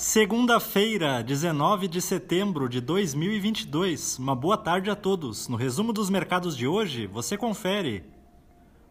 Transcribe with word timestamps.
Segunda-feira, 0.00 1.24
19 1.24 1.88
de 1.88 2.00
setembro 2.00 2.68
de 2.68 2.80
2022. 2.80 4.16
Uma 4.20 4.36
boa 4.36 4.56
tarde 4.56 4.90
a 4.90 4.94
todos. 4.94 5.48
No 5.48 5.56
resumo 5.56 5.92
dos 5.92 6.08
mercados 6.08 6.56
de 6.56 6.68
hoje, 6.68 7.08
você 7.08 7.36
confere. 7.36 8.04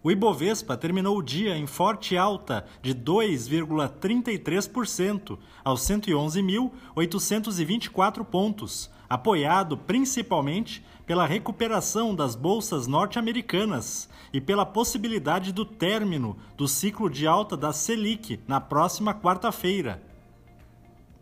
O 0.03 0.11
Ibovespa 0.11 0.75
terminou 0.75 1.17
o 1.17 1.23
dia 1.23 1.57
em 1.57 1.65
forte 1.65 2.17
alta 2.17 2.65
de 2.81 2.93
2,33% 2.93 5.39
aos 5.63 5.79
111.824 5.79 8.25
pontos, 8.25 8.91
apoiado 9.09 9.77
principalmente 9.77 10.85
pela 11.05 11.25
recuperação 11.25 12.13
das 12.13 12.35
bolsas 12.35 12.85
norte-americanas 12.85 14.09
e 14.33 14.41
pela 14.41 14.65
possibilidade 14.65 15.53
do 15.53 15.63
término 15.63 16.35
do 16.57 16.67
ciclo 16.67 17.09
de 17.09 17.25
alta 17.25 17.55
da 17.55 17.71
Selic 17.71 18.41
na 18.45 18.59
próxima 18.59 19.13
quarta-feira. 19.13 20.05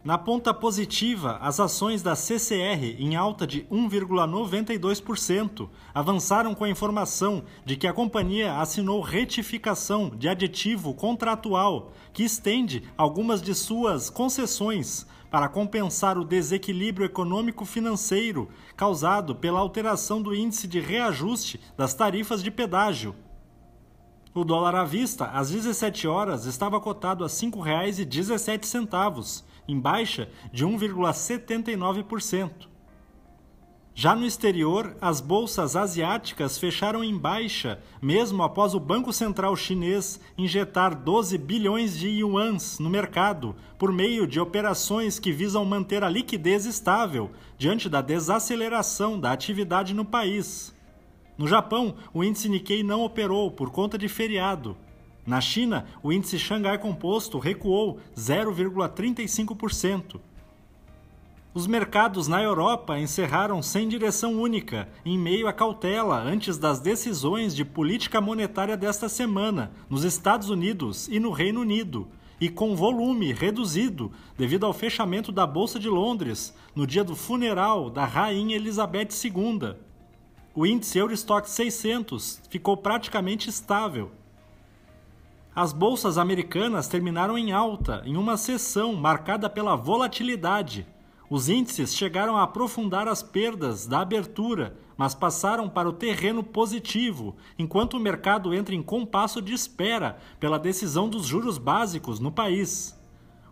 Na 0.05 0.18
ponta 0.20 0.54
positiva, 0.54 1.40
as 1.41 1.59
ações 1.59 2.04
da 2.04 2.16
CCR, 2.16 2.96
em 3.00 3.16
alta 3.16 3.48
de 3.48 3.63
1,92%, 3.72 5.68
avançaram 5.91 6.54
com 6.54 6.63
a 6.63 6.70
informação 6.70 7.44
de 7.66 7.76
que 7.76 7.88
a 7.88 7.94
companhia 7.94 8.60
assinou 8.60 9.02
retificação 9.02 10.12
de 10.16 10.30
aditivo 10.30 10.94
contratual, 10.94 11.91
que 12.13 12.22
estende 12.22 12.84
algumas 12.96 13.41
de 13.41 13.55
suas 13.55 14.12
concessões 14.12 15.08
para 15.32 15.49
compensar 15.49 16.20
o 16.20 16.24
desequilíbrio 16.24 17.08
econômico-financeiro 17.08 18.48
causado 18.77 19.34
pela 19.34 19.60
alteração 19.60 20.22
do 20.22 20.35
índice 20.35 20.68
de 20.68 20.80
reajuste 20.80 21.60
das 21.76 21.96
tarifas 21.96 22.44
de 22.44 22.52
pedágio. 22.52 23.16
O 24.35 24.44
dólar 24.44 24.76
à 24.76 24.84
vista, 24.84 25.26
às 25.27 25.49
17 25.49 26.08
horas, 26.08 26.46
estava 26.46 26.80
cotado 26.80 27.24
a 27.24 27.27
R$ 27.27 27.34
5,17 27.34 29.43
em 29.68 29.80
baixa 29.80 30.30
de 30.52 30.66
1,79%. 30.66 32.76
Já 33.98 34.13
no 34.13 34.26
exterior, 34.26 34.98
as 34.99 35.21
bolsas 35.21 35.74
asiáticas 35.74 36.58
fecharam 36.58 37.02
em 37.02 37.18
baixa, 37.18 37.80
mesmo 38.02 38.43
após 38.43 38.74
o 38.74 38.80
Banco 38.80 39.13
Central 39.13 39.55
Chinês 39.55 40.20
injetar 40.38 40.93
12 40.93 41.38
bilhões 41.38 41.98
de 41.98 42.10
yuans 42.10 42.77
no 42.77 42.90
mercado 42.90 43.55
por 43.80 43.93
meio 43.93 44.27
de 44.27 44.38
operações 44.38 45.18
que 45.18 45.32
visam 45.32 45.63
manter 45.63 46.04
a 46.04 46.10
liquidez 46.10 46.66
estável 46.66 47.32
diante 47.58 47.88
da 47.88 48.02
desaceleração 48.02 49.18
da 49.18 49.32
atividade 49.32 49.93
no 49.93 50.04
país. 50.04 50.76
No 51.38 51.48
Japão, 51.48 51.96
o 52.13 52.21
índice 52.21 52.49
Nikkei 52.49 52.84
não 52.84 53.02
operou 53.02 53.49
por 53.49 53.71
conta 53.71 53.98
de 53.98 54.10
feriado. 54.10 54.76
Na 55.26 55.41
China, 55.41 55.85
o 56.04 56.13
índice 56.13 56.37
Xangai 56.37 56.77
Composto 56.77 57.40
recuou 57.40 57.99
0,35%. 58.15 60.20
Os 61.51 61.65
mercados 61.65 62.27
na 62.27 62.43
Europa 62.43 62.99
encerraram 62.99 63.63
sem 63.63 63.87
direção 63.87 64.40
única, 64.40 64.88
em 65.03 65.18
meio 65.18 65.47
à 65.47 65.53
cautela 65.53 66.22
antes 66.22 66.57
das 66.57 66.79
decisões 66.79 67.56
de 67.56 67.66
política 67.66 68.22
monetária 68.22 68.78
desta 68.78 69.09
semana, 69.09 69.72
nos 69.90 70.03
Estados 70.03 70.50
Unidos 70.50 71.07
e 71.07 71.19
no 71.19 71.31
Reino 71.31 71.62
Unido, 71.62 72.07
e 72.40 72.50
com 72.50 72.75
volume 72.75 73.34
reduzido 73.34 74.12
devido 74.38 74.66
ao 74.66 74.73
fechamento 74.73 75.31
da 75.31 75.47
Bolsa 75.47 75.79
de 75.79 75.90
Londres 75.90 76.53
no 76.75 76.85
dia 76.85 77.03
do 77.03 77.16
funeral 77.16 77.90
da 77.90 78.06
Rainha 78.06 78.57
Elizabeth 78.57 79.09
II. 79.23 79.73
O 80.53 80.66
índice 80.66 81.00
Eurostock 81.00 81.50
600 81.50 82.41
ficou 82.50 82.78
praticamente 82.78 83.50
estável 83.50 84.12
as 85.56 85.72
bolsas 85.72 86.18
americanas 86.18 86.90
terminaram 86.90 87.38
em 87.38 87.53
alta 87.53 88.02
em 88.06 88.18
uma 88.18 88.36
sessão 88.36 88.94
marcada 88.94 89.50
pela 89.50 89.78
volatilidade. 89.78 90.86
Os 91.30 91.48
índices 91.48 91.96
chegaram 91.96 92.36
a 92.36 92.44
aprofundar 92.44 93.08
as 93.08 93.24
perdas 93.24 93.88
da 93.88 94.02
abertura, 94.02 94.78
mas 94.98 95.16
passaram 95.16 95.70
para 95.70 95.88
o 95.88 95.94
terreno 95.94 96.44
positivo, 96.44 97.38
enquanto 97.58 97.94
o 97.94 98.00
mercado 98.00 98.54
entra 98.54 98.76
em 98.76 98.84
compasso 98.84 99.42
de 99.42 99.54
espera 99.54 100.18
pela 100.42 100.60
decisão 100.60 101.08
dos 101.08 101.26
juros 101.26 101.58
básicos 101.58 102.20
no 102.20 102.34
país. 102.34 102.94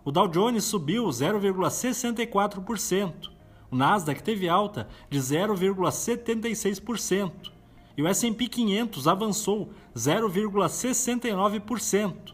O 0.03 0.11
Dow 0.11 0.27
Jones 0.27 0.65
subiu 0.65 1.05
0,64%. 1.05 3.31
O 3.71 3.77
Nasdaq 3.77 4.21
teve 4.21 4.49
alta 4.49 4.89
de 5.09 5.19
0,76% 5.19 7.53
e 7.95 8.01
o 8.01 8.07
S&P 8.07 8.47
500 8.47 9.07
avançou 9.07 9.71
0,69%. 9.95 12.33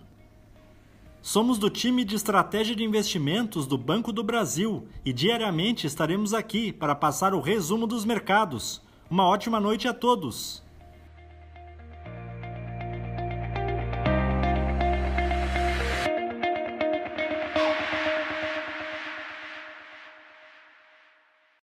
Somos 1.21 1.57
do 1.57 1.69
time 1.69 2.05
de 2.05 2.15
estratégia 2.15 2.73
de 2.75 2.83
investimentos 2.83 3.67
do 3.67 3.77
Banco 3.77 4.13
do 4.13 4.23
Brasil 4.23 4.87
e 5.03 5.11
diariamente 5.11 5.85
estaremos 5.85 6.33
aqui 6.33 6.71
para 6.71 6.95
passar 6.95 7.33
o 7.33 7.41
resumo 7.41 7.85
dos 7.85 8.05
mercados. 8.05 8.81
Uma 9.09 9.27
ótima 9.27 9.59
noite 9.59 9.85
a 9.87 9.93
todos. 9.93 10.63